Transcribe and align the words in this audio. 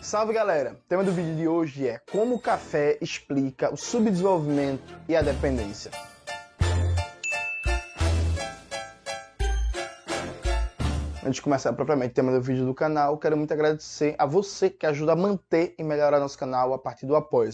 Salve 0.00 0.32
galera! 0.32 0.72
O 0.72 0.88
tema 0.88 1.02
do 1.02 1.10
vídeo 1.10 1.34
de 1.34 1.48
hoje 1.48 1.88
é 1.88 2.00
como 2.12 2.36
o 2.36 2.40
café 2.40 2.96
explica 3.00 3.72
o 3.72 3.76
subdesenvolvimento 3.76 4.82
e 5.08 5.16
a 5.16 5.22
dependência. 5.22 5.90
Antes 11.24 11.36
de 11.36 11.42
começar 11.42 11.72
propriamente 11.72 12.12
o 12.12 12.14
tema 12.14 12.30
do 12.30 12.40
vídeo 12.40 12.64
do 12.64 12.74
canal, 12.74 13.18
quero 13.18 13.36
muito 13.36 13.52
agradecer 13.52 14.14
a 14.18 14.26
você 14.26 14.70
que 14.70 14.86
ajuda 14.86 15.12
a 15.12 15.16
manter 15.16 15.74
e 15.76 15.82
melhorar 15.82 16.20
nosso 16.20 16.38
canal 16.38 16.72
a 16.72 16.78
partir 16.78 17.06
do 17.06 17.16
apoio. 17.16 17.50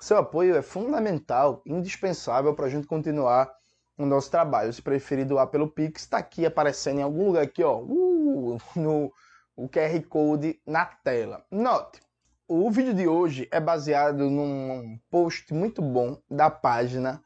Seu 0.00 0.16
apoio 0.16 0.56
é 0.56 0.62
fundamental, 0.62 1.62
indispensável 1.64 2.52
para 2.54 2.66
a 2.66 2.70
gente 2.70 2.88
continuar 2.88 3.52
o 3.96 4.04
nosso 4.04 4.30
trabalho. 4.30 4.72
Se 4.72 4.82
preferir 4.82 5.24
doar 5.24 5.46
pelo 5.46 5.68
Pix, 5.68 6.02
está 6.02 6.18
aqui 6.18 6.44
aparecendo 6.44 6.98
em 6.98 7.02
algum 7.02 7.26
lugar 7.26 7.44
aqui, 7.44 7.62
ó, 7.62 7.78
uh, 7.78 8.58
no 8.74 9.12
o 9.56 9.68
QR 9.68 10.02
Code 10.08 10.60
na 10.66 10.84
tela. 10.84 11.44
Note, 11.50 12.00
o 12.48 12.70
vídeo 12.70 12.94
de 12.94 13.06
hoje 13.06 13.48
é 13.50 13.60
baseado 13.60 14.28
num 14.28 14.98
post 15.10 15.52
muito 15.54 15.80
bom 15.80 16.18
da 16.30 16.50
página 16.50 17.22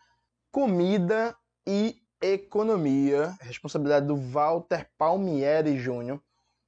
Comida 0.51 1.37
e 1.67 1.97
Economia, 2.21 3.35
responsabilidade 3.41 4.07
do 4.07 4.17
Walter 4.17 4.89
Palmieri 4.97 5.79
Júnior. 5.79 6.21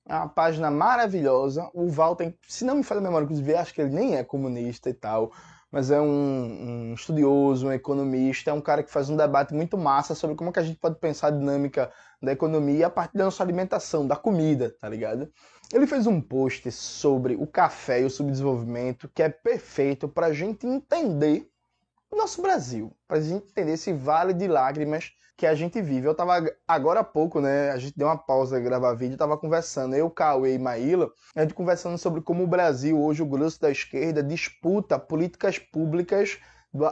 É 0.07 0.15
uma 0.15 0.29
página 0.29 0.71
maravilhosa. 0.71 1.71
O 1.73 1.89
Walter, 1.89 2.35
se 2.47 2.65
não 2.65 2.77
me 2.77 2.83
falha 2.83 3.01
a 3.01 3.03
memória, 3.03 3.25
inclusive, 3.25 3.55
acho 3.55 3.75
que 3.75 3.81
ele 3.81 3.95
nem 3.95 4.17
é 4.17 4.25
comunista 4.25 4.91
e 4.91 4.95
tal, 4.95 5.33
mas 5.71 5.91
é 5.91 6.01
um, 6.01 6.91
um, 6.91 6.95
estudioso, 6.95 7.67
um 7.67 7.73
economista, 7.73 8.51
é 8.51 8.53
um 8.55 8.61
cara 8.61 8.83
que 8.83 8.91
faz 8.91 9.11
um 9.11 9.17
debate 9.17 9.55
muito 9.55 9.77
massa 9.77 10.15
sobre 10.15 10.35
como 10.35 10.53
que 10.53 10.59
a 10.59 10.63
gente 10.63 10.79
pode 10.79 10.99
pensar 10.99 11.29
a 11.29 11.31
dinâmica 11.31 11.93
da 12.23 12.33
economia 12.33 12.87
a 12.87 12.91
partir 12.91 13.19
da 13.19 13.25
nossa 13.25 13.43
alimentação, 13.43 14.07
da 14.07 14.17
comida, 14.17 14.75
tá 14.81 14.89
ligado? 14.89 15.31
Ele 15.73 15.87
fez 15.87 16.07
um 16.07 16.21
post 16.21 16.71
sobre 16.73 17.35
o 17.35 17.47
café 17.47 18.01
e 18.01 18.05
o 18.05 18.11
subdesenvolvimento 18.11 19.11
que 19.15 19.23
é 19.23 19.29
perfeito 19.29 20.09
para 20.09 20.27
a 20.27 20.33
gente 20.33 20.67
entender 20.67 21.51
nosso 22.17 22.41
Brasil, 22.43 22.93
para 23.07 23.19
a 23.19 23.21
gente 23.21 23.47
entender 23.51 23.73
esse 23.73 23.93
vale 23.93 24.33
de 24.33 24.47
lágrimas 24.47 25.13
que 25.37 25.47
a 25.47 25.55
gente 25.55 25.81
vive. 25.81 26.07
Eu 26.07 26.15
tava 26.15 26.45
agora 26.67 27.01
há 27.01 27.05
pouco, 27.05 27.41
né? 27.41 27.71
A 27.71 27.79
gente 27.79 27.97
deu 27.97 28.09
uma 28.09 28.19
pausa 28.19 28.59
gravar 28.59 28.95
vídeo, 28.95 29.17
tava 29.17 29.39
conversando, 29.39 29.95
eu, 29.95 30.11
Cauê 30.11 30.55
e 30.55 30.59
Maíla, 30.59 31.11
a 31.35 31.43
gente 31.43 31.55
conversando 31.55 31.97
sobre 31.97 32.21
como 32.21 32.43
o 32.43 32.47
Brasil, 32.47 33.01
hoje 33.01 33.23
o 33.23 33.27
grosso 33.27 33.61
da 33.61 33.71
esquerda, 33.71 34.23
disputa 34.23 34.99
políticas 34.99 35.59
públicas 35.59 36.39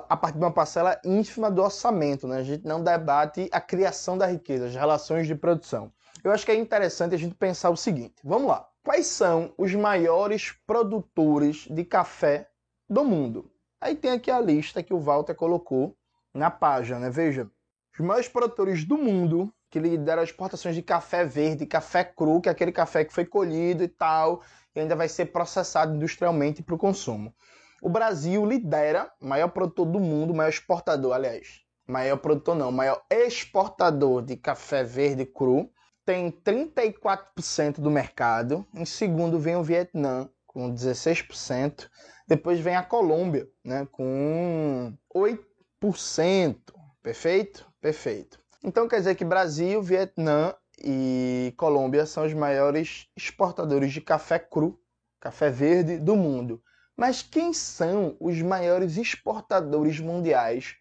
a 0.08 0.16
partir 0.16 0.38
de 0.38 0.44
uma 0.44 0.52
parcela 0.52 0.98
ínfima 1.04 1.50
do 1.50 1.62
orçamento, 1.62 2.26
né? 2.28 2.38
A 2.38 2.44
gente 2.44 2.64
não 2.64 2.82
debate 2.82 3.48
a 3.52 3.60
criação 3.60 4.16
da 4.16 4.26
riqueza, 4.26 4.66
as 4.66 4.74
relações 4.74 5.26
de 5.26 5.34
produção. 5.34 5.92
Eu 6.22 6.30
acho 6.30 6.46
que 6.46 6.52
é 6.52 6.56
interessante 6.56 7.14
a 7.14 7.18
gente 7.18 7.34
pensar 7.34 7.70
o 7.70 7.76
seguinte: 7.76 8.14
vamos 8.24 8.48
lá. 8.48 8.66
Quais 8.84 9.06
são 9.06 9.52
os 9.58 9.74
maiores 9.74 10.52
produtores 10.66 11.66
de 11.68 11.84
café 11.84 12.48
do 12.88 13.04
mundo? 13.04 13.50
Aí 13.80 13.94
tem 13.94 14.12
aqui 14.12 14.30
a 14.30 14.40
lista 14.40 14.82
que 14.82 14.94
o 14.94 15.00
Walter 15.00 15.34
colocou 15.34 15.96
na 16.34 16.50
página, 16.50 16.98
né? 16.98 17.10
Veja, 17.10 17.50
os 17.92 18.04
maiores 18.04 18.28
produtores 18.28 18.84
do 18.84 18.96
mundo 18.96 19.52
que 19.70 19.78
lideram 19.78 20.22
as 20.22 20.30
exportações 20.30 20.74
de 20.74 20.82
café 20.82 21.24
verde, 21.24 21.66
café 21.66 22.04
cru, 22.04 22.40
que 22.40 22.48
é 22.48 22.52
aquele 22.52 22.72
café 22.72 23.04
que 23.04 23.12
foi 23.12 23.24
colhido 23.24 23.82
e 23.82 23.88
tal, 23.88 24.42
e 24.74 24.80
ainda 24.80 24.94
vai 24.94 25.08
ser 25.08 25.26
processado 25.26 25.94
industrialmente 25.94 26.62
para 26.62 26.74
o 26.74 26.78
consumo. 26.78 27.34
O 27.82 27.88
Brasil 27.88 28.44
lidera, 28.46 29.10
maior 29.20 29.48
produtor 29.48 29.86
do 29.86 30.00
mundo, 30.00 30.34
maior 30.34 30.48
exportador, 30.48 31.12
aliás, 31.12 31.62
maior 31.86 32.16
produtor 32.16 32.54
não, 32.54 32.72
maior 32.72 33.02
exportador 33.10 34.22
de 34.22 34.36
café 34.36 34.82
verde 34.82 35.26
cru, 35.26 35.70
tem 36.04 36.30
34% 36.30 37.80
do 37.80 37.90
mercado. 37.90 38.66
Em 38.74 38.84
segundo 38.84 39.38
vem 39.38 39.56
o 39.56 39.62
Vietnã, 39.62 40.28
com 40.56 40.72
16%. 40.72 41.86
Depois 42.26 42.58
vem 42.58 42.76
a 42.76 42.82
Colômbia, 42.82 43.46
né, 43.62 43.86
com 43.92 44.96
8%. 45.14 46.72
Perfeito? 47.02 47.70
Perfeito. 47.78 48.40
Então 48.64 48.88
quer 48.88 48.96
dizer 48.96 49.16
que 49.16 49.24
Brasil, 49.24 49.82
Vietnã 49.82 50.54
e 50.82 51.52
Colômbia 51.58 52.06
são 52.06 52.24
os 52.24 52.32
maiores 52.32 53.06
exportadores 53.14 53.92
de 53.92 54.00
café 54.00 54.38
cru, 54.38 54.80
café 55.20 55.50
verde 55.50 55.98
do 55.98 56.16
mundo. 56.16 56.62
Mas 56.96 57.20
quem 57.20 57.52
são 57.52 58.16
os 58.18 58.40
maiores 58.40 58.96
exportadores 58.96 60.00
mundiais 60.00 60.74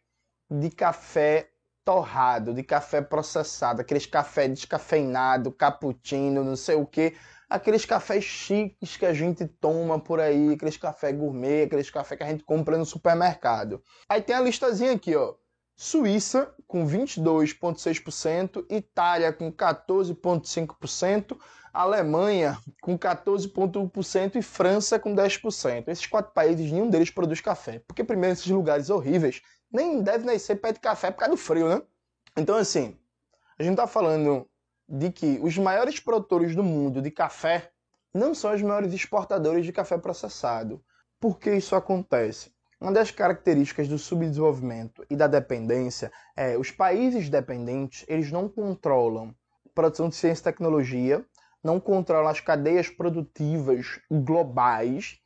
de 0.50 0.70
café 0.70 1.50
torrado, 1.84 2.54
de 2.54 2.64
café 2.64 3.02
processado, 3.02 3.82
aqueles 3.82 4.06
café 4.06 4.48
descafeinado, 4.48 5.52
cappuccino, 5.52 6.46
não 6.46 6.56
sei 6.56 6.76
o 6.76 6.86
que, 6.86 7.14
aqueles 7.50 7.86
cafés 7.86 8.24
chiques 8.24 8.98
que 8.98 9.06
a 9.06 9.14
gente 9.14 9.46
toma 9.46 10.00
por 10.00 10.20
aí, 10.20 10.54
aqueles 10.54 10.78
café 10.78 11.12
gourmet, 11.12 11.64
aqueles 11.64 11.90
café 11.90 12.16
que 12.16 12.24
a 12.24 12.28
gente 12.28 12.44
compra 12.44 12.78
no 12.78 12.86
supermercado. 12.86 13.82
Aí 14.10 14.22
tem 14.22 14.36
a 14.36 14.42
listazinha 14.42 14.94
aqui, 14.94 15.16
ó. 15.16 15.36
Suíça 15.78 16.54
com 16.68 16.88
22,6%, 16.88 18.66
Itália 18.70 19.34
com 19.34 19.52
14,5%, 19.52 21.38
Alemanha 21.74 22.58
com 22.82 22.98
14,1% 22.98 24.36
e 24.36 24.42
França 24.42 24.98
com 24.98 25.14
10%. 25.14 25.90
Esses 25.90 26.08
quatro 26.08 26.32
países, 26.32 26.72
nenhum 26.72 26.90
deles 26.90 27.10
produz 27.10 27.42
café. 27.42 27.80
Porque, 27.86 28.06
primeiro, 28.06 28.34
esses 28.34 28.48
lugares 28.48 28.90
horríveis 28.90 29.42
nem 29.70 30.02
deve 30.02 30.26
nascer 30.26 30.56
pé 30.56 30.72
de 30.72 30.80
café 30.80 31.12
por 31.12 31.20
causa 31.20 31.36
do 31.36 31.38
frio, 31.38 31.68
né? 31.68 31.82
Então, 32.38 32.56
assim, 32.56 32.98
a 33.60 33.64
gente 33.64 33.74
está 33.74 33.86
falando 33.86 34.48
de 34.88 35.12
que 35.12 35.40
os 35.42 35.58
maiores 35.58 36.00
produtores 36.00 36.56
do 36.56 36.64
mundo 36.64 37.02
de 37.02 37.12
café 37.12 37.72
não 38.14 38.34
são 38.34 38.54
os 38.54 38.62
maiores 38.62 38.94
exportadores 38.94 39.66
de 39.66 39.72
café 39.72 39.98
processado. 39.98 40.84
Por 41.20 41.40
que 41.40 41.54
isso 41.54 41.76
acontece? 41.76 42.54
Uma 42.80 42.92
das 42.92 43.10
características 43.10 43.88
do 43.88 43.98
subdesenvolvimento 43.98 45.06
e 45.10 45.16
da 45.16 45.28
dependência 45.28 46.12
é 46.36 46.58
os 46.58 46.72
países 46.72 47.30
dependentes, 47.30 48.06
eles 48.08 48.32
não 48.32 48.48
controlam 48.48 49.34
produção 49.74 50.08
de 50.08 50.16
ciência 50.16 50.42
e 50.42 50.44
tecnologia, 50.44 51.26
não 51.64 51.80
controlam 51.80 52.30
as 52.30 52.40
cadeias 52.40 52.90
produtivas 52.90 54.00
globais 54.10 55.20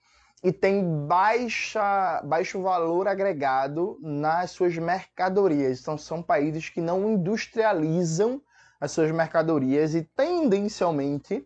e 0.44 0.52
tem 0.52 1.06
baixa, 1.06 2.22
baixo 2.24 2.62
valor 2.62 3.08
agregado 3.08 4.00
nas 4.02 4.52
suas 4.52 4.78
mercadorias. 4.78 5.82
Então, 5.82 5.98
são 5.98 6.24
países 6.24 6.70
que 6.70 6.80
não 6.80 7.12
industrializam 7.12 8.42
as 8.80 8.92
suas 8.92 9.12
mercadorias 9.12 9.94
e 9.94 10.04
tendencialmente 10.04 11.46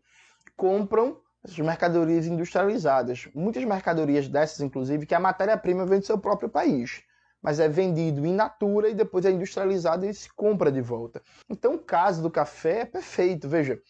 compram 0.55 1.19
essas 1.43 1.59
mercadorias 1.59 2.25
industrializadas. 2.25 3.27
Muitas 3.33 3.63
mercadorias 3.65 4.27
dessas, 4.27 4.61
inclusive, 4.61 5.05
que 5.05 5.15
a 5.15 5.19
matéria-prima 5.19 5.85
vem 5.85 5.99
do 5.99 6.05
seu 6.05 6.17
próprio 6.17 6.47
país, 6.47 7.01
mas 7.41 7.59
é 7.59 7.67
vendido 7.67 8.25
in 8.25 8.33
natura 8.33 8.89
e 8.89 8.93
depois 8.93 9.25
é 9.25 9.31
industrializado 9.31 10.05
e 10.05 10.13
se 10.13 10.31
compra 10.33 10.71
de 10.71 10.79
volta. 10.79 11.21
Então, 11.49 11.75
o 11.75 11.79
caso 11.79 12.21
do 12.21 12.31
café 12.31 12.81
é 12.81 12.85
perfeito. 12.85 13.49
Veja, 13.49 13.81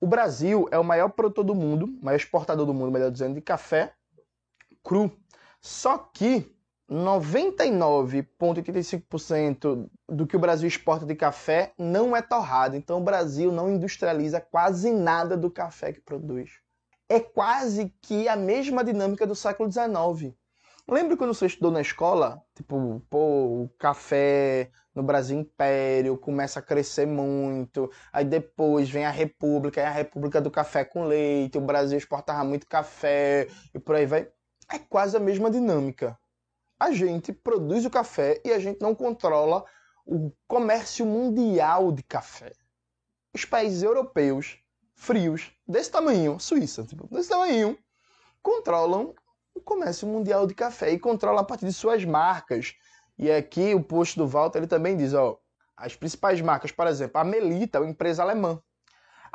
o 0.00 0.06
Brasil 0.06 0.66
é 0.70 0.78
o 0.78 0.84
maior 0.84 1.10
produtor 1.10 1.44
do 1.44 1.54
mundo, 1.54 1.86
maior 2.00 2.16
exportador 2.16 2.64
do 2.64 2.72
mundo, 2.72 2.90
melhor 2.90 3.10
dizendo, 3.10 3.34
de 3.34 3.42
café 3.42 3.92
cru. 4.82 5.10
Só 5.60 5.98
que 5.98 6.53
99,85% 6.90 9.88
do 10.08 10.26
que 10.26 10.36
o 10.36 10.40
Brasil 10.40 10.68
exporta 10.68 11.06
de 11.06 11.14
café 11.14 11.72
não 11.78 12.16
é 12.16 12.22
torrado. 12.22 12.76
Então 12.76 12.98
o 12.98 13.04
Brasil 13.04 13.50
não 13.50 13.70
industrializa 13.70 14.40
quase 14.40 14.90
nada 14.90 15.36
do 15.36 15.50
café 15.50 15.92
que 15.92 16.00
produz 16.00 16.64
é 17.08 17.20
quase 17.20 17.92
que 18.02 18.28
a 18.28 18.36
mesma 18.36 18.84
dinâmica 18.84 19.26
do 19.26 19.34
século 19.34 19.70
XIX. 19.70 20.34
Lembra 20.88 21.16
quando 21.16 21.34
você 21.34 21.46
estudou 21.46 21.70
na 21.70 21.80
escola? 21.80 22.42
Tipo, 22.54 23.02
pô, 23.08 23.62
o 23.62 23.68
café 23.78 24.70
no 24.94 25.02
Brasil 25.02 25.38
Império 25.38 26.16
começa 26.16 26.60
a 26.60 26.62
crescer 26.62 27.06
muito, 27.06 27.90
aí 28.12 28.24
depois 28.24 28.88
vem 28.88 29.04
a 29.04 29.10
República, 29.10 29.80
é 29.80 29.86
a 29.86 29.90
República 29.90 30.40
do 30.40 30.52
Café 30.52 30.84
com 30.84 31.04
Leite, 31.04 31.58
o 31.58 31.60
Brasil 31.60 31.98
exportava 31.98 32.44
muito 32.44 32.68
café 32.68 33.48
e 33.74 33.78
por 33.78 33.96
aí 33.96 34.06
vai. 34.06 34.28
É 34.72 34.78
quase 34.78 35.16
a 35.16 35.20
mesma 35.20 35.50
dinâmica. 35.50 36.16
A 36.78 36.90
gente 36.90 37.32
produz 37.32 37.84
o 37.84 37.90
café 37.90 38.40
e 38.44 38.52
a 38.52 38.58
gente 38.58 38.80
não 38.80 38.94
controla 38.94 39.64
o 40.06 40.32
comércio 40.46 41.06
mundial 41.06 41.92
de 41.92 42.02
café. 42.02 42.52
Os 43.32 43.44
países 43.44 43.82
europeus 43.82 44.58
frios, 44.94 45.52
desse 45.66 45.90
tamanho, 45.90 46.38
Suíça, 46.38 46.84
tipo, 46.84 47.06
desse 47.08 47.28
tamanho, 47.28 47.78
controlam 48.42 49.14
o 49.54 49.60
comércio 49.60 50.06
mundial 50.06 50.46
de 50.46 50.54
café 50.54 50.90
e 50.90 50.98
controlam 50.98 51.40
a 51.40 51.44
partir 51.44 51.66
de 51.66 51.72
suas 51.72 52.04
marcas. 52.04 52.74
E 53.16 53.30
aqui 53.30 53.74
o 53.74 53.82
post 53.82 54.18
do 54.18 54.26
Walter 54.26 54.58
ele 54.58 54.66
também 54.66 54.96
diz, 54.96 55.14
ó, 55.14 55.38
as 55.76 55.94
principais 55.94 56.40
marcas, 56.40 56.72
por 56.72 56.86
exemplo, 56.86 57.20
a 57.20 57.24
Melita, 57.24 57.80
uma 57.80 57.88
empresa 57.88 58.22
alemã. 58.22 58.60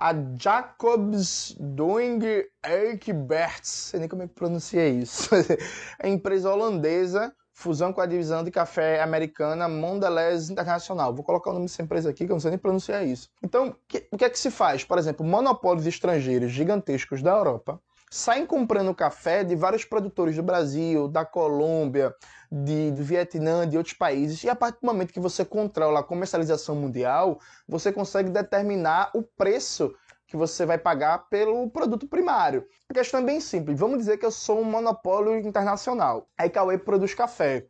A 0.02 0.14
Jacobs 0.38 1.58
Doing 1.60 2.22
Eikberts, 2.66 3.68
sei 3.70 4.00
nem 4.00 4.08
como 4.08 4.24
é 4.24 4.30
que 4.30 4.34
pronuncia 4.34 4.88
isso. 4.88 5.30
é 6.00 6.08
empresa 6.08 6.50
holandesa 6.50 7.36
fusão 7.52 7.92
com 7.92 8.00
a 8.00 8.06
divisão 8.06 8.42
de 8.42 8.50
café 8.50 9.02
americana 9.02 9.68
Mondelez 9.68 10.50
Internacional. 10.50 11.14
Vou 11.14 11.26
colocar 11.26 11.50
o 11.50 11.54
nome 11.54 11.66
dessa 11.66 11.82
empresa 11.82 12.10
aqui, 12.10 12.26
que 12.26 12.32
eu 12.32 12.36
não 12.36 12.40
sei 12.40 12.52
nem 12.52 12.58
pronunciar 12.58 13.06
isso. 13.06 13.30
Então, 13.44 13.76
o 14.14 14.18
que 14.18 14.24
é 14.24 14.30
que 14.30 14.40
se 14.40 14.50
faz? 14.50 14.86
Por 14.86 14.98
exemplo, 14.98 15.26
monopólios 15.26 15.86
estrangeiros 15.86 16.50
gigantescos 16.50 17.22
da 17.22 17.32
Europa 17.32 17.82
saem 18.10 18.46
comprando 18.46 18.94
café 18.94 19.44
de 19.44 19.56
vários 19.56 19.86
produtores 19.86 20.36
do 20.36 20.44
Brasil, 20.44 21.08
da 21.08 21.24
Colômbia, 21.24 22.14
de, 22.52 22.92
do 22.92 23.04
Vietnã, 23.04 23.68
de 23.68 23.78
outros 23.78 23.94
países, 23.94 24.44
e 24.44 24.50
a 24.50 24.56
partir 24.56 24.80
do 24.82 24.88
momento 24.88 25.14
que 25.14 25.20
você 25.20 25.46
controla 25.46 26.00
a 26.00 26.04
comercialização 26.04 26.76
mundial, 26.76 27.40
você 27.68 27.92
consegue 27.92 28.30
determinar 28.30 29.12
o 29.14 29.22
preço 29.22 29.94
que 30.26 30.38
você 30.38 30.66
vai 30.66 30.78
pagar 30.78 31.30
pelo 31.30 31.70
produto 31.70 32.08
primário. 32.08 32.66
A 32.88 32.94
questão 32.94 33.20
é 33.20 33.24
bem 33.24 33.42
simples. 33.42 33.80
Vamos 33.80 33.98
dizer 33.98 34.18
que 34.18 34.26
eu 34.26 34.32
sou 34.32 34.60
um 34.60 34.64
monopólio 34.64 35.38
internacional. 35.38 36.28
Aí 36.38 36.50
Cauê 36.50 36.78
produz 36.78 37.16
café. 37.16 37.66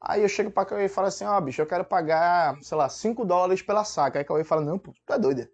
Aí 0.00 0.22
eu 0.22 0.28
chego 0.28 0.50
para 0.50 0.64
Cauê 0.64 0.86
e 0.86 0.88
falo 0.88 1.08
assim: 1.08 1.24
ó, 1.24 1.36
oh, 1.36 1.40
bicho, 1.40 1.60
eu 1.60 1.66
quero 1.66 1.84
pagar, 1.84 2.56
sei 2.62 2.78
lá, 2.78 2.88
5 2.88 3.26
dólares 3.26 3.60
pela 3.60 3.84
saca. 3.84 4.18
Aí 4.18 4.24
Cauê 4.24 4.42
fala: 4.42 4.62
não, 4.62 4.78
pô, 4.78 4.94
tu 5.04 5.12
é 5.12 5.18
doido. 5.18 5.48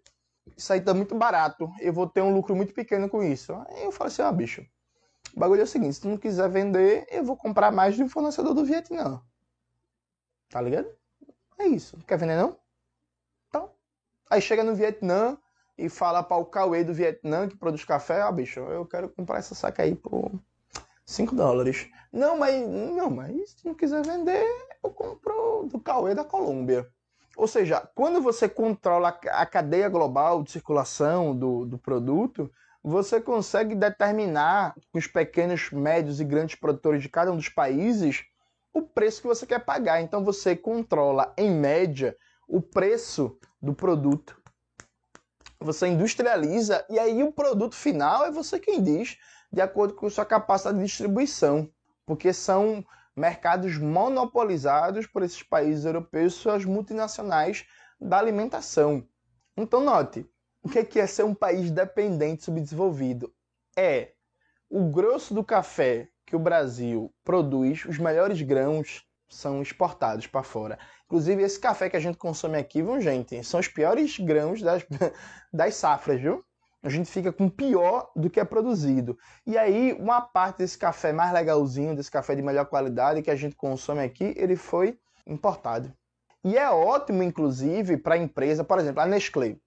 Isso 0.55 0.71
aí 0.71 0.81
tá 0.81 0.93
muito 0.93 1.15
barato. 1.15 1.71
Eu 1.79 1.93
vou 1.93 2.07
ter 2.07 2.21
um 2.21 2.33
lucro 2.33 2.55
muito 2.55 2.73
pequeno 2.73 3.09
com 3.09 3.23
isso. 3.23 3.53
Aí 3.67 3.83
eu 3.83 3.91
falo 3.91 4.07
assim: 4.07 4.21
ó, 4.21 4.29
oh, 4.29 4.33
bicho, 4.33 4.65
o 5.35 5.39
bagulho 5.39 5.61
é 5.61 5.63
o 5.63 5.67
seguinte: 5.67 5.95
se 5.95 6.01
tu 6.01 6.09
não 6.09 6.17
quiser 6.17 6.49
vender, 6.49 7.07
eu 7.09 7.23
vou 7.23 7.35
comprar 7.37 7.71
mais 7.71 7.95
de 7.95 8.03
um 8.03 8.09
fornecedor 8.09 8.53
do 8.53 8.65
Vietnã. 8.65 9.21
Tá 10.49 10.61
ligado? 10.61 10.87
É 11.57 11.67
isso. 11.67 11.97
Não 11.97 12.05
quer 12.05 12.17
vender 12.17 12.37
não? 12.37 12.57
Então. 13.47 13.71
Aí 14.29 14.41
chega 14.41 14.63
no 14.63 14.75
Vietnã, 14.75 15.37
e 15.77 15.89
fala 15.89 16.23
para 16.23 16.37
o 16.37 16.45
Cauê 16.45 16.83
do 16.83 16.93
Vietnã, 16.93 17.47
que 17.47 17.57
produz 17.57 17.83
café, 17.83 18.21
ah, 18.21 18.31
bicho, 18.31 18.59
eu 18.59 18.85
quero 18.85 19.09
comprar 19.09 19.39
essa 19.39 19.53
saca 19.53 19.83
aí 19.83 19.93
por 19.93 20.31
5 21.05 21.35
dólares. 21.35 21.89
Não, 22.11 22.37
mas 22.37 22.67
não, 22.67 23.09
mas 23.09 23.51
se 23.51 23.65
não 23.65 23.73
quiser 23.73 24.05
vender, 24.05 24.45
eu 24.83 24.89
compro 24.89 25.67
do 25.69 25.79
Cauê 25.79 26.15
da 26.15 26.23
Colômbia. 26.23 26.89
Ou 27.35 27.47
seja, 27.47 27.81
quando 27.93 28.21
você 28.21 28.47
controla 28.47 29.09
a 29.09 29.45
cadeia 29.45 29.89
global 29.89 30.41
de 30.43 30.51
circulação 30.51 31.35
do, 31.35 31.65
do 31.65 31.77
produto, 31.77 32.49
você 32.83 33.19
consegue 33.19 33.75
determinar 33.75 34.75
com 34.91 34.99
os 34.99 35.07
pequenos, 35.07 35.71
médios 35.71 36.19
e 36.19 36.23
grandes 36.23 36.55
produtores 36.55 37.01
de 37.01 37.09
cada 37.09 37.31
um 37.31 37.37
dos 37.37 37.49
países 37.49 38.23
o 38.73 38.81
preço 38.81 39.21
que 39.21 39.27
você 39.27 39.45
quer 39.45 39.59
pagar. 39.59 40.01
Então 40.01 40.23
você 40.23 40.55
controla, 40.55 41.33
em 41.37 41.49
média, 41.49 42.15
o 42.47 42.61
preço 42.61 43.37
do 43.61 43.73
produto 43.73 44.37
você 45.65 45.87
industrializa 45.87 46.85
e 46.89 46.99
aí 46.99 47.23
o 47.23 47.31
produto 47.31 47.75
final 47.75 48.25
é 48.25 48.31
você 48.31 48.59
quem 48.59 48.81
diz, 48.81 49.17
de 49.51 49.61
acordo 49.61 49.95
com 49.95 50.09
sua 50.09 50.25
capacidade 50.25 50.77
de 50.77 50.85
distribuição, 50.85 51.69
porque 52.05 52.31
são 52.31 52.85
mercados 53.15 53.77
monopolizados 53.77 55.07
por 55.07 55.23
esses 55.23 55.41
países 55.41 55.85
europeus, 55.85 56.33
suas 56.33 56.65
multinacionais 56.65 57.65
da 57.99 58.17
alimentação. 58.17 59.07
Então 59.55 59.83
note, 59.83 60.29
o 60.61 60.69
que 60.69 60.99
é 60.99 61.07
ser 61.07 61.23
um 61.23 61.33
país 61.33 61.71
dependente 61.71 62.43
subdesenvolvido? 62.43 63.33
É 63.77 64.13
o 64.69 64.89
grosso 64.89 65.33
do 65.33 65.43
café 65.43 66.09
que 66.25 66.35
o 66.35 66.39
Brasil 66.39 67.13
produz, 67.23 67.85
os 67.85 67.99
melhores 67.99 68.41
grãos 68.41 69.05
são 69.29 69.61
exportados 69.61 70.27
para 70.27 70.43
fora. 70.43 70.79
Inclusive, 71.05 71.43
esse 71.43 71.59
café 71.59 71.89
que 71.89 71.97
a 71.97 71.99
gente 71.99 72.17
consome 72.17 72.57
aqui, 72.57 72.81
viu, 72.81 72.99
gente? 72.99 73.43
São 73.43 73.59
os 73.59 73.67
piores 73.67 74.19
grãos 74.19 74.61
das, 74.61 74.83
das 75.53 75.75
safras, 75.75 76.19
viu? 76.19 76.43
A 76.85 76.89
gente 76.89 77.09
fica 77.09 77.33
com 77.33 77.49
pior 77.49 78.11
do 78.15 78.29
que 78.29 78.39
é 78.39 78.45
produzido. 78.45 79.17
E 79.43 79.57
aí, 79.57 79.91
uma 79.93 80.21
parte 80.21 80.59
desse 80.59 80.77
café 80.77 81.11
mais 81.11 81.33
legalzinho, 81.33 81.95
desse 81.95 82.11
café 82.11 82.35
de 82.35 82.43
melhor 82.43 82.67
qualidade 82.67 83.23
que 83.23 83.31
a 83.31 83.35
gente 83.35 83.55
consome 83.55 84.01
aqui, 84.01 84.35
ele 84.37 84.55
foi 84.55 84.95
importado. 85.25 85.91
E 86.43 86.55
é 86.55 86.69
ótimo, 86.69 87.23
inclusive, 87.23 87.97
para 87.97 88.13
a 88.13 88.17
empresa, 88.19 88.63
por 88.63 88.77
exemplo, 88.77 89.01
a 89.01 89.07
Nestlé. 89.07 89.57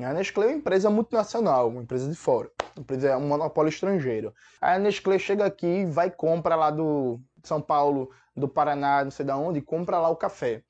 A 0.00 0.12
Nestlé 0.12 0.46
é 0.46 0.48
uma 0.48 0.56
empresa 0.56 0.90
multinacional, 0.90 1.68
uma 1.68 1.80
empresa 1.80 2.10
de 2.10 2.16
fora, 2.16 2.50
uma 2.74 2.82
empresa 2.82 3.10
é 3.10 3.16
um 3.16 3.28
monopólio 3.28 3.68
estrangeiro. 3.68 4.34
A 4.60 4.76
Nestlé 4.76 5.16
chega 5.16 5.46
aqui, 5.46 5.84
vai 5.84 6.10
compra 6.10 6.56
lá 6.56 6.72
do 6.72 7.20
São 7.44 7.62
Paulo, 7.62 8.10
do 8.36 8.48
Paraná, 8.48 9.04
não 9.04 9.12
sei 9.12 9.24
de 9.24 9.30
onde, 9.30 9.60
compra 9.60 10.00
lá 10.00 10.08
o 10.08 10.16
café. 10.16 10.64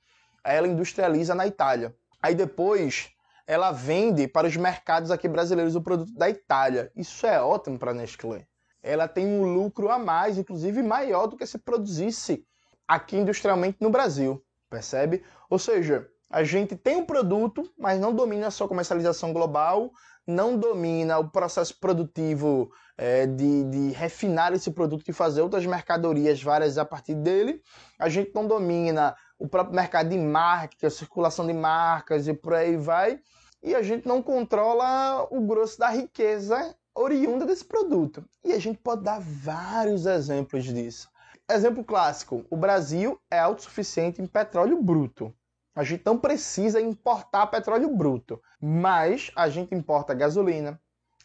Aí 0.45 0.55
ela 0.55 0.69
industrializa 0.69 1.35
na 1.35 1.47
Itália. 1.47 1.97
Aí 2.21 2.35
depois 2.35 3.13
ela 3.46 3.70
vende 3.73 4.26
para 4.26 4.46
os 4.46 4.56
mercados 4.56 5.11
aqui 5.11 5.29
brasileiros 5.29 5.76
o 5.76 5.82
produto 5.82 6.12
da 6.14 6.29
Itália. 6.29 6.91
Isso 6.96 7.26
é 7.26 7.41
ótimo 7.41 7.79
para 7.79 7.91
a 7.91 7.94
Nestlé. 7.94 8.46
Ela 8.82 9.08
tem 9.08 9.26
um 9.26 9.55
lucro 9.55 9.91
a 9.91 9.99
mais, 9.99 10.38
inclusive 10.38 10.82
maior 10.82 11.26
do 11.26 11.37
que 11.37 11.46
se 11.46 11.58
produzisse 11.58 12.46
aqui 12.87 13.17
industrialmente 13.17 13.79
no 13.81 13.91
Brasil, 13.91 14.44
percebe? 14.69 15.25
Ou 15.49 15.58
seja, 15.58 16.08
a 16.31 16.43
gente 16.44 16.76
tem 16.76 16.96
um 16.96 17.06
produto, 17.06 17.73
mas 17.79 18.00
não 18.00 18.14
domina 18.14 18.49
a 18.49 18.50
sua 18.50 18.69
comercialização 18.69 19.32
global, 19.32 19.90
não 20.26 20.56
domina 20.56 21.19
o 21.19 21.29
processo 21.29 21.79
produtivo 21.79 22.71
é, 22.97 23.26
de, 23.26 23.65
de, 23.65 23.91
refinar 23.91 24.53
esse 24.53 24.71
produto 24.71 25.09
e 25.09 25.12
fazer 25.12 25.43
outras 25.43 25.67
mercadorias 25.67 26.43
várias 26.43 26.79
a 26.79 26.85
partir 26.85 27.15
dele. 27.15 27.61
A 27.99 28.09
gente 28.09 28.32
não 28.35 28.47
domina 28.47 29.15
o 29.38 29.49
próprio 29.49 29.75
mercado 29.75 30.09
de 30.09 30.19
marketing, 30.19 30.87
a 30.87 30.91
circulação 30.91 31.47
de 31.47 31.53
marcas 31.53 32.26
e 32.29 32.35
por 32.35 32.55
aí 32.55 32.76
vai. 32.76 33.21
E 33.62 33.75
a 33.75 33.82
gente 33.82 34.06
não 34.06 34.23
controla 34.23 35.26
o 35.31 35.41
grosso 35.41 35.79
da 35.79 35.88
riqueza 35.88 36.75
oriunda 36.94 37.44
desse 37.44 37.65
produto. 37.65 38.25
E 38.44 38.53
a 38.53 38.59
gente 38.59 38.79
pode 38.79 39.03
dar 39.03 39.21
vários 39.21 40.06
exemplos 40.06 40.65
disso. 40.65 41.09
Exemplo 41.50 41.85
clássico: 41.85 42.44
o 42.50 42.56
Brasil 42.56 43.21
é 43.31 43.38
autossuficiente 43.38 44.23
em 44.23 44.26
petróleo 44.26 44.82
bruto. 44.82 45.35
A 45.75 45.82
gente 45.82 46.03
não 46.06 46.17
precisa 46.17 46.81
importar 46.81 47.49
petróleo 47.49 47.94
bruto, 47.97 48.41
mas 48.61 49.31
a 49.35 49.49
gente 49.49 49.75
importa 49.75 50.15
gasolina, 50.15 50.81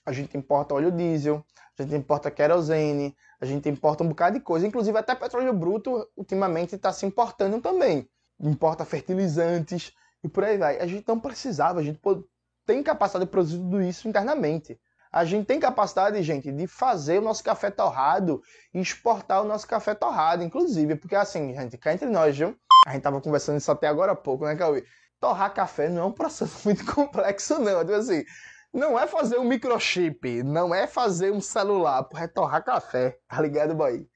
a 0.05 0.11
gente 0.11 0.35
importa 0.35 0.73
óleo 0.73 0.91
diesel, 0.91 1.45
a 1.77 1.83
gente 1.83 1.95
importa 1.95 2.31
querosene, 2.31 3.15
a 3.39 3.45
gente 3.45 3.69
importa 3.69 4.03
um 4.03 4.09
bocado 4.09 4.37
de 4.37 4.43
coisa, 4.43 4.65
inclusive 4.65 4.97
até 4.97 5.13
petróleo 5.13 5.53
bruto 5.53 6.07
ultimamente 6.17 6.75
está 6.75 6.91
se 6.91 7.05
importando 7.05 7.61
também. 7.61 8.09
Importa 8.39 8.83
fertilizantes 8.83 9.93
e 10.23 10.27
por 10.27 10.43
aí 10.43 10.57
vai. 10.57 10.79
A 10.79 10.87
gente 10.87 11.07
não 11.07 11.19
precisava, 11.19 11.79
a 11.79 11.83
gente 11.83 11.99
tem 12.65 12.81
capacidade 12.81 13.25
de 13.25 13.31
produzir 13.31 13.57
tudo 13.57 13.81
isso 13.81 14.07
internamente. 14.07 14.79
A 15.11 15.25
gente 15.25 15.45
tem 15.45 15.59
capacidade, 15.59 16.21
gente, 16.21 16.51
de 16.51 16.67
fazer 16.67 17.19
o 17.19 17.21
nosso 17.21 17.43
café 17.43 17.71
torrado 17.71 18.41
e 18.73 18.79
exportar 18.79 19.41
o 19.41 19.47
nosso 19.47 19.67
café 19.67 19.95
torrado, 19.95 20.43
inclusive, 20.43 20.95
porque 20.95 21.15
assim, 21.15 21.53
gente, 21.53 21.77
cá 21.77 21.93
entre 21.93 22.07
nós, 22.07 22.37
viu? 22.37 22.55
A 22.89 22.93
gente 22.93 23.03
tava 23.03 23.21
conversando 23.21 23.59
isso 23.59 23.71
até 23.71 23.87
agora 23.87 24.13
há 24.13 24.15
pouco, 24.15 24.45
né, 24.45 24.55
Cauê? 24.55 24.83
Torrar 25.19 25.53
café 25.53 25.89
não 25.89 26.01
é 26.01 26.05
um 26.05 26.11
processo 26.11 26.61
muito 26.65 26.83
complexo, 26.91 27.59
não. 27.59 27.81
Tipo 27.81 27.93
assim, 27.93 28.23
não 28.73 28.97
é 28.97 29.05
fazer 29.05 29.37
um 29.37 29.43
microchip, 29.43 30.41
não 30.41 30.73
é 30.73 30.87
fazer 30.87 31.31
um 31.31 31.39
celular, 31.39 32.09
é 32.15 32.27
torrar 32.27 32.65
café, 32.65 33.15
tá 33.27 33.39
ligado, 33.39 33.75
boy? 33.75 34.07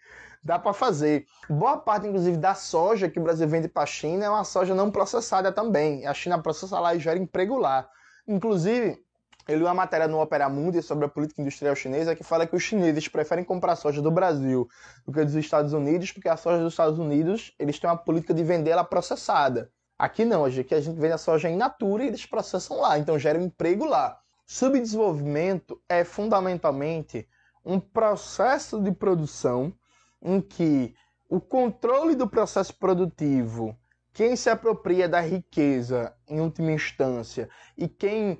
Dá 0.43 0.57
para 0.57 0.73
fazer. 0.73 1.27
Boa 1.47 1.77
parte, 1.77 2.07
inclusive, 2.07 2.35
da 2.35 2.55
soja 2.55 3.07
que 3.07 3.19
o 3.19 3.23
Brasil 3.23 3.47
vende 3.47 3.67
para 3.67 3.83
a 3.83 3.85
China 3.85 4.25
é 4.25 4.29
uma 4.29 4.43
soja 4.43 4.73
não 4.73 4.89
processada 4.89 5.51
também. 5.51 6.07
A 6.07 6.13
China 6.15 6.41
processa 6.41 6.79
lá 6.79 6.95
e 6.95 6.99
gera 6.99 7.19
emprego 7.19 7.59
lá. 7.59 7.87
Inclusive, 8.27 9.02
eu 9.47 9.57
li 9.57 9.63
uma 9.63 9.73
matéria 9.73 10.07
no 10.07 10.21
Opera 10.21 10.47
Mundi 10.47 10.81
sobre 10.81 11.05
a 11.05 11.09
política 11.09 11.41
industrial 11.41 11.75
chinesa 11.75 12.15
que 12.15 12.23
fala 12.23 12.47
que 12.47 12.55
os 12.55 12.63
chineses 12.63 13.07
preferem 13.07 13.43
comprar 13.43 13.75
soja 13.75 14.01
do 14.01 14.09
Brasil 14.09 14.69
do 15.05 15.11
que 15.11 15.23
dos 15.23 15.35
Estados 15.35 15.73
Unidos, 15.73 16.11
porque 16.11 16.29
a 16.29 16.37
soja 16.37 16.63
dos 16.63 16.73
Estados 16.73 16.97
Unidos 16.97 17.53
eles 17.59 17.77
têm 17.79 17.89
uma 17.89 17.97
política 17.97 18.33
de 18.33 18.43
vender 18.43 18.71
ela 18.71 18.83
processada. 18.83 19.69
Aqui 19.97 20.25
não, 20.25 20.45
aqui 20.45 20.73
a 20.73 20.81
gente 20.81 20.99
vende 20.99 21.13
a 21.13 21.17
soja 21.17 21.49
in 21.49 21.55
natura 21.55 22.03
e 22.03 22.07
eles 22.07 22.25
processam 22.25 22.79
lá, 22.79 22.97
então 22.97 23.19
gera 23.19 23.37
um 23.37 23.43
emprego 23.43 23.85
lá. 23.85 24.19
Subdesenvolvimento 24.45 25.81
é 25.87 26.03
fundamentalmente 26.03 27.27
um 27.65 27.79
processo 27.79 28.81
de 28.81 28.91
produção 28.91 29.73
em 30.21 30.41
que 30.41 30.95
o 31.29 31.39
controle 31.39 32.15
do 32.15 32.27
processo 32.27 32.75
produtivo, 32.75 33.77
quem 34.13 34.35
se 34.35 34.49
apropria 34.49 35.09
da 35.09 35.19
riqueza 35.19 36.13
em 36.27 36.39
última 36.39 36.71
instância 36.71 37.49
e 37.77 37.87
quem 37.87 38.39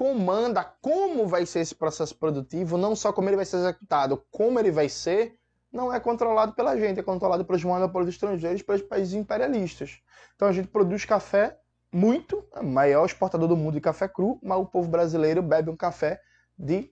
comanda 0.00 0.64
como 0.80 1.28
vai 1.28 1.44
ser 1.44 1.60
esse 1.60 1.74
processo 1.74 2.16
produtivo, 2.16 2.78
não 2.78 2.96
só 2.96 3.12
como 3.12 3.28
ele 3.28 3.36
vai 3.36 3.44
ser 3.44 3.58
executado, 3.58 4.24
como 4.30 4.58
ele 4.58 4.70
vai 4.70 4.88
ser, 4.88 5.36
não 5.70 5.92
é 5.92 6.00
controlado 6.00 6.54
pela 6.54 6.74
gente, 6.74 6.98
é 6.98 7.02
controlado 7.02 7.44
pelos 7.44 7.62
monopólios 7.62 8.14
estrangeiros, 8.14 8.62
pelos 8.62 8.80
países 8.80 9.12
imperialistas. 9.12 10.00
Então 10.34 10.48
a 10.48 10.52
gente 10.52 10.68
produz 10.68 11.04
café 11.04 11.58
muito, 11.92 12.42
é 12.54 12.60
o 12.60 12.64
maior 12.64 13.04
exportador 13.04 13.46
do 13.46 13.58
mundo 13.58 13.74
de 13.74 13.80
café 13.82 14.08
cru, 14.08 14.40
mas 14.42 14.58
o 14.58 14.64
povo 14.64 14.88
brasileiro 14.88 15.42
bebe 15.42 15.68
um 15.68 15.76
café 15.76 16.18
de 16.58 16.90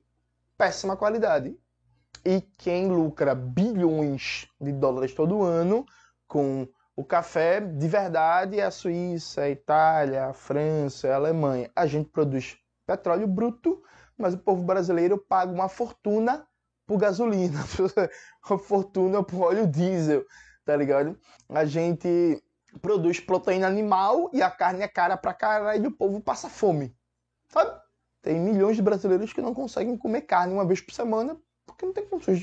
péssima 0.58 0.94
qualidade. 0.94 1.58
E 2.26 2.42
quem 2.58 2.88
lucra 2.88 3.34
bilhões 3.34 4.48
de 4.60 4.70
dólares 4.70 5.14
todo 5.14 5.42
ano 5.42 5.86
com 6.26 6.68
o 6.94 7.02
café 7.02 7.58
de 7.58 7.88
verdade 7.88 8.60
é 8.60 8.64
a 8.64 8.70
Suíça, 8.70 9.44
a 9.44 9.48
Itália, 9.48 10.26
a 10.26 10.34
França, 10.34 11.08
a 11.08 11.14
Alemanha. 11.14 11.70
A 11.74 11.86
gente 11.86 12.10
produz 12.10 12.58
petróleo 12.88 13.26
bruto, 13.26 13.82
mas 14.16 14.32
o 14.32 14.38
povo 14.38 14.62
brasileiro 14.62 15.18
paga 15.18 15.52
uma 15.52 15.68
fortuna 15.68 16.48
por 16.86 16.96
gasolina, 16.96 17.60
uma 18.48 18.58
fortuna 18.58 19.22
por 19.22 19.42
óleo 19.42 19.66
diesel, 19.66 20.24
tá 20.64 20.74
ligado? 20.74 21.20
A 21.50 21.66
gente 21.66 22.42
produz 22.80 23.20
proteína 23.20 23.66
animal 23.66 24.30
e 24.32 24.40
a 24.40 24.50
carne 24.50 24.82
é 24.82 24.88
cara 24.88 25.18
pra 25.18 25.34
caralho 25.34 25.84
e 25.84 25.88
o 25.88 25.92
povo 25.92 26.18
passa 26.18 26.48
fome, 26.48 26.96
sabe? 27.48 27.78
Tem 28.22 28.40
milhões 28.40 28.76
de 28.76 28.82
brasileiros 28.82 29.34
que 29.34 29.42
não 29.42 29.52
conseguem 29.52 29.96
comer 29.98 30.22
carne 30.22 30.54
uma 30.54 30.66
vez 30.66 30.80
por 30.80 30.94
semana 30.94 31.38
porque 31.66 31.84
não 31.84 31.92
tem 31.92 32.06
condições 32.06 32.42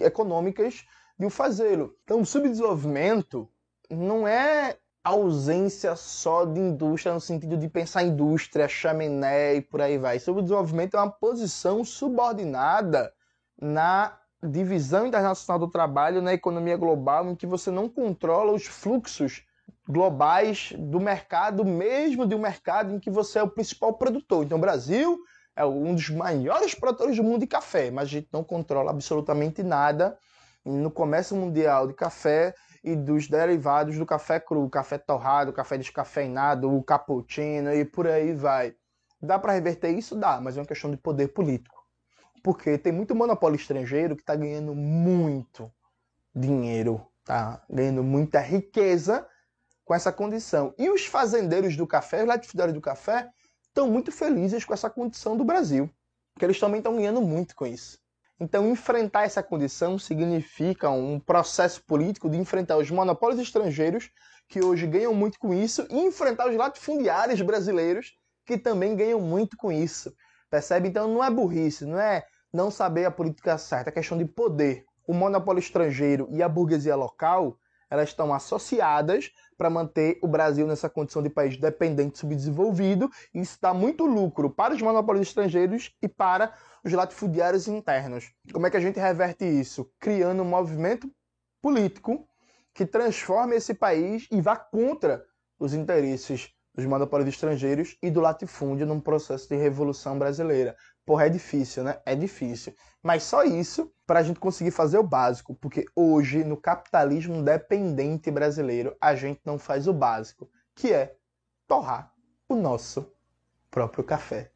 econômicas 0.00 0.84
de 1.16 1.24
o 1.24 1.30
fazê-lo. 1.30 1.96
Então, 2.02 2.20
o 2.20 2.26
subdesenvolvimento 2.26 3.48
não 3.88 4.26
é 4.26 4.76
ausência 5.04 5.94
só 5.94 6.46
de 6.46 6.58
indústria 6.58 7.12
no 7.12 7.20
sentido 7.20 7.58
de 7.58 7.68
pensar 7.68 8.02
indústria, 8.02 8.66
chaminé 8.66 9.56
e 9.56 9.60
por 9.60 9.82
aí 9.82 9.98
vai. 9.98 10.18
Subdesenvolvimento 10.18 10.96
é 10.96 11.00
uma 11.00 11.10
posição 11.10 11.84
subordinada 11.84 13.12
na 13.60 14.18
divisão 14.42 15.06
internacional 15.06 15.58
do 15.58 15.70
trabalho 15.70 16.22
na 16.22 16.32
economia 16.32 16.76
global 16.76 17.28
em 17.28 17.34
que 17.34 17.46
você 17.46 17.70
não 17.70 17.88
controla 17.88 18.52
os 18.52 18.64
fluxos 18.64 19.42
globais 19.86 20.72
do 20.78 20.98
mercado, 20.98 21.64
mesmo 21.64 22.26
de 22.26 22.34
um 22.34 22.38
mercado 22.38 22.94
em 22.94 22.98
que 22.98 23.10
você 23.10 23.38
é 23.38 23.42
o 23.42 23.50
principal 23.50 23.92
produtor. 23.94 24.44
Então, 24.44 24.56
o 24.56 24.60
Brasil 24.60 25.18
é 25.54 25.64
um 25.64 25.94
dos 25.94 26.08
maiores 26.08 26.74
produtores 26.74 27.16
do 27.16 27.22
mundo 27.22 27.40
de 27.40 27.46
café, 27.46 27.90
mas 27.90 28.04
a 28.04 28.10
gente 28.10 28.28
não 28.32 28.42
controla 28.42 28.90
absolutamente 28.90 29.62
nada 29.62 30.16
no 30.64 30.90
comércio 30.90 31.36
mundial 31.36 31.86
de 31.86 31.92
café 31.92 32.54
e 32.84 32.94
dos 32.94 33.26
derivados 33.26 33.96
do 33.96 34.04
café 34.04 34.38
cru, 34.38 34.68
café 34.68 34.98
torrado, 34.98 35.54
café 35.54 35.78
descafeinado, 35.78 36.70
o 36.70 36.82
cappuccino 36.82 37.72
e 37.72 37.82
por 37.82 38.06
aí 38.06 38.34
vai. 38.34 38.76
Dá 39.20 39.38
para 39.38 39.54
reverter 39.54 39.90
isso? 39.90 40.14
Dá, 40.14 40.38
mas 40.38 40.58
é 40.58 40.60
uma 40.60 40.66
questão 40.66 40.90
de 40.90 40.98
poder 40.98 41.28
político. 41.28 41.82
Porque 42.42 42.76
tem 42.76 42.92
muito 42.92 43.14
monopólio 43.14 43.56
estrangeiro 43.56 44.14
que 44.14 44.20
está 44.20 44.36
ganhando 44.36 44.74
muito 44.74 45.72
dinheiro, 46.36 47.06
tá 47.24 47.64
ganhando 47.70 48.02
muita 48.02 48.38
riqueza 48.38 49.26
com 49.82 49.94
essa 49.94 50.12
condição. 50.12 50.74
E 50.76 50.90
os 50.90 51.06
fazendeiros 51.06 51.74
do 51.76 51.86
café, 51.86 52.20
os 52.20 52.28
latifundiários 52.28 52.74
do 52.74 52.82
café, 52.82 53.30
estão 53.66 53.90
muito 53.90 54.12
felizes 54.12 54.62
com 54.62 54.74
essa 54.74 54.90
condição 54.90 55.38
do 55.38 55.44
Brasil, 55.44 55.90
porque 56.34 56.44
eles 56.44 56.60
também 56.60 56.78
estão 56.78 56.96
ganhando 56.96 57.22
muito 57.22 57.56
com 57.56 57.66
isso. 57.66 57.98
Então, 58.40 58.68
enfrentar 58.68 59.24
essa 59.24 59.42
condição 59.42 59.98
significa 59.98 60.90
um 60.90 61.20
processo 61.20 61.82
político 61.84 62.28
de 62.28 62.36
enfrentar 62.36 62.76
os 62.76 62.90
monopólios 62.90 63.40
estrangeiros, 63.40 64.10
que 64.48 64.62
hoje 64.62 64.86
ganham 64.86 65.14
muito 65.14 65.38
com 65.38 65.54
isso, 65.54 65.86
e 65.88 66.00
enfrentar 66.00 66.48
os 66.48 66.56
latifundiários 66.56 67.40
brasileiros, 67.40 68.12
que 68.44 68.58
também 68.58 68.96
ganham 68.96 69.20
muito 69.20 69.56
com 69.56 69.70
isso. 69.70 70.12
Percebe? 70.50 70.88
Então, 70.88 71.08
não 71.08 71.22
é 71.22 71.30
burrice, 71.30 71.86
não 71.86 71.98
é 71.98 72.24
não 72.52 72.70
saber 72.70 73.04
a 73.04 73.10
política 73.10 73.56
certa, 73.56 73.90
é 73.90 73.92
questão 73.92 74.18
de 74.18 74.24
poder. 74.24 74.84
O 75.06 75.12
monopólio 75.12 75.60
estrangeiro 75.60 76.28
e 76.30 76.42
a 76.42 76.48
burguesia 76.48 76.96
local 76.96 77.58
elas 77.90 78.08
estão 78.08 78.32
associadas 78.32 79.30
para 79.56 79.70
manter 79.70 80.18
o 80.22 80.28
Brasil 80.28 80.66
nessa 80.66 80.88
condição 80.90 81.22
de 81.22 81.30
país 81.30 81.56
dependente, 81.56 82.18
subdesenvolvido, 82.18 83.10
e 83.32 83.40
isso 83.40 83.58
dá 83.60 83.72
muito 83.72 84.04
lucro 84.04 84.50
para 84.50 84.74
os 84.74 84.82
monopólios 84.82 85.28
estrangeiros 85.28 85.94
e 86.02 86.08
para 86.08 86.52
os 86.84 86.92
latifundiários 86.92 87.68
internos. 87.68 88.32
Como 88.52 88.66
é 88.66 88.70
que 88.70 88.76
a 88.76 88.80
gente 88.80 88.98
reverte 88.98 89.44
isso? 89.44 89.90
Criando 89.98 90.42
um 90.42 90.46
movimento 90.46 91.10
político 91.62 92.28
que 92.74 92.84
transforme 92.84 93.56
esse 93.56 93.74
país 93.74 94.26
e 94.30 94.40
vá 94.40 94.56
contra 94.56 95.24
os 95.58 95.72
interesses 95.72 96.50
dos 96.74 96.84
monopólios 96.84 97.28
estrangeiros 97.28 97.96
e 98.02 98.10
do 98.10 98.20
latifúndio 98.20 98.84
num 98.84 99.00
processo 99.00 99.48
de 99.48 99.56
revolução 99.56 100.18
brasileira. 100.18 100.76
Porra, 101.04 101.26
é 101.26 101.28
difícil, 101.28 101.84
né? 101.84 101.98
É 102.06 102.14
difícil. 102.14 102.74
Mas 103.02 103.22
só 103.22 103.44
isso 103.44 103.92
para 104.06 104.20
a 104.20 104.22
gente 104.22 104.40
conseguir 104.40 104.70
fazer 104.70 104.98
o 104.98 105.02
básico, 105.02 105.54
porque 105.54 105.84
hoje, 105.94 106.42
no 106.44 106.56
capitalismo 106.56 107.42
dependente 107.42 108.30
brasileiro, 108.30 108.96
a 109.00 109.14
gente 109.14 109.40
não 109.44 109.58
faz 109.58 109.86
o 109.86 109.92
básico, 109.92 110.48
que 110.74 110.92
é 110.92 111.14
torrar 111.66 112.12
o 112.48 112.54
nosso 112.54 113.12
próprio 113.70 114.04
café. 114.04 114.50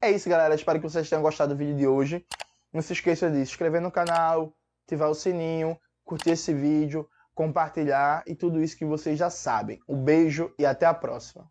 É 0.00 0.10
isso, 0.10 0.28
galera. 0.28 0.54
Espero 0.54 0.80
que 0.80 0.88
vocês 0.88 1.08
tenham 1.08 1.22
gostado 1.22 1.54
do 1.54 1.58
vídeo 1.58 1.76
de 1.76 1.86
hoje. 1.86 2.26
Não 2.72 2.82
se 2.82 2.92
esqueça 2.92 3.30
de 3.30 3.36
se 3.36 3.52
inscrever 3.52 3.80
no 3.80 3.90
canal, 3.90 4.52
ativar 4.84 5.08
o 5.08 5.14
sininho, 5.14 5.78
curtir 6.04 6.30
esse 6.30 6.52
vídeo, 6.52 7.08
compartilhar 7.34 8.22
e 8.26 8.34
tudo 8.34 8.60
isso 8.60 8.76
que 8.76 8.84
vocês 8.84 9.18
já 9.18 9.30
sabem. 9.30 9.80
Um 9.88 10.02
beijo 10.02 10.52
e 10.58 10.66
até 10.66 10.86
a 10.86 10.94
próxima. 10.94 11.50